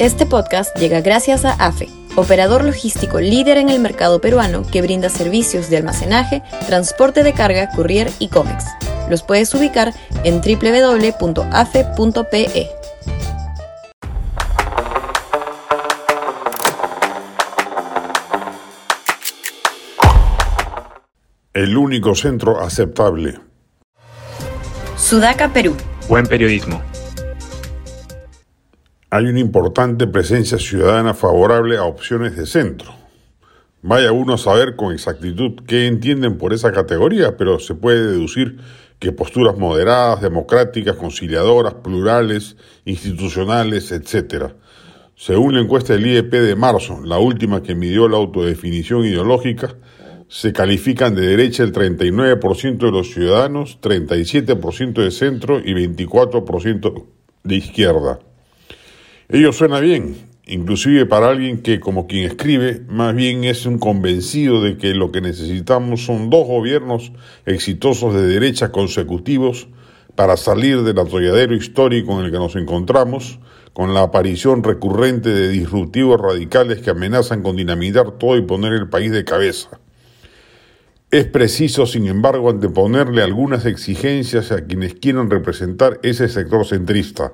[0.00, 1.86] Este podcast llega gracias a AFE,
[2.16, 7.68] operador logístico líder en el mercado peruano que brinda servicios de almacenaje, transporte de carga,
[7.76, 8.64] courier y cómics.
[9.10, 9.92] Los puedes ubicar
[10.24, 11.50] en www.afe.pe.
[21.52, 23.38] El único centro aceptable.
[24.96, 25.76] Sudaca, Perú.
[26.08, 26.80] Buen periodismo.
[29.12, 32.94] Hay una importante presencia ciudadana favorable a opciones de centro.
[33.82, 38.58] Vaya uno a saber con exactitud qué entienden por esa categoría, pero se puede deducir
[39.00, 44.52] que posturas moderadas, democráticas, conciliadoras, plurales, institucionales, etc.
[45.16, 49.74] Según la encuesta del IEP de marzo, la última que midió la autodefinición ideológica,
[50.28, 57.06] se califican de derecha el 39% de los ciudadanos, 37% de centro y 24%
[57.42, 58.20] de izquierda.
[59.32, 64.60] Ello suena bien, inclusive para alguien que, como quien escribe, más bien es un convencido
[64.60, 67.12] de que lo que necesitamos son dos gobiernos
[67.46, 69.68] exitosos de derecha consecutivos
[70.16, 73.38] para salir del atolladero histórico en el que nos encontramos,
[73.72, 78.88] con la aparición recurrente de disruptivos radicales que amenazan con dinamitar todo y poner el
[78.88, 79.78] país de cabeza.
[81.12, 87.32] Es preciso, sin embargo, anteponerle algunas exigencias a quienes quieran representar ese sector centrista.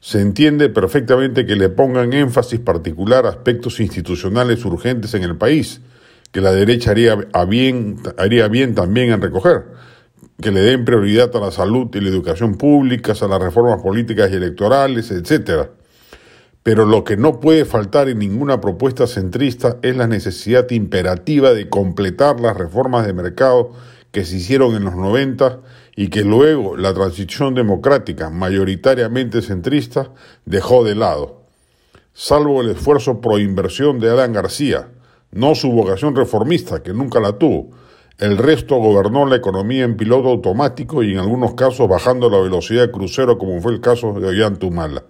[0.00, 5.80] Se entiende perfectamente que le pongan énfasis particular a aspectos institucionales urgentes en el país,
[6.32, 7.16] que la derecha haría,
[7.48, 7.98] bien,
[8.50, 9.64] bien también en recoger,
[10.40, 14.30] que le den prioridad a la salud y la educación públicas, a las reformas políticas
[14.30, 15.70] y electorales, etcétera.
[16.62, 21.68] Pero lo que no puede faltar en ninguna propuesta centrista es la necesidad imperativa de
[21.68, 23.72] completar las reformas de mercado
[24.10, 25.60] que se hicieron en los 90
[25.96, 30.12] y que luego la transición democrática, mayoritariamente centrista,
[30.44, 31.40] dejó de lado.
[32.12, 34.90] Salvo el esfuerzo pro inversión de Alan García,
[35.32, 37.70] no su vocación reformista, que nunca la tuvo.
[38.18, 42.82] El resto gobernó la economía en piloto automático y en algunos casos bajando la velocidad
[42.82, 45.04] de crucero, como fue el caso de Ollantumala.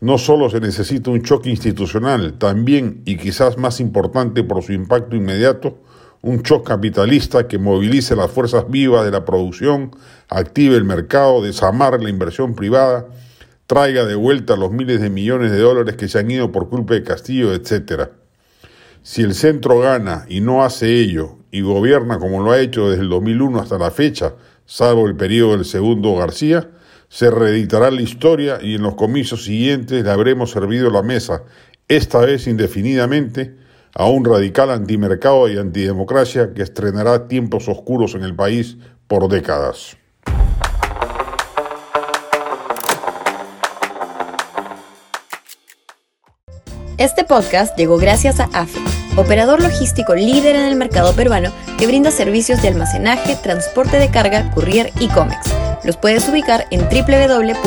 [0.00, 5.14] No solo se necesita un choque institucional, también, y quizás más importante por su impacto
[5.14, 5.78] inmediato,
[6.22, 9.90] un choque capitalista que movilice las fuerzas vivas de la producción,
[10.28, 13.06] active el mercado, desamare la inversión privada,
[13.66, 16.94] traiga de vuelta los miles de millones de dólares que se han ido por culpa
[16.94, 18.10] de Castillo, etc.
[19.02, 23.02] Si el centro gana y no hace ello, y gobierna como lo ha hecho desde
[23.02, 24.34] el 2001 hasta la fecha,
[24.64, 26.70] salvo el periodo del segundo García,
[27.08, 31.42] se reeditará la historia y en los comicios siguientes le habremos servido la mesa,
[31.88, 33.56] esta vez indefinidamente,
[33.94, 38.76] a un radical antimercado y antidemocracia que estrenará tiempos oscuros en el país
[39.06, 39.96] por décadas.
[46.98, 48.78] Este podcast llegó gracias a AFE,
[49.16, 54.50] operador logístico líder en el mercado peruano que brinda servicios de almacenaje, transporte de carga,
[54.52, 55.52] courier y cómics
[55.84, 57.62] los puedes ubicar en www.afe.pe.